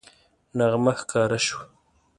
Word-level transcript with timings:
نغمه 0.57 0.93
ښکاره 0.99 1.39
شوه 1.45 1.63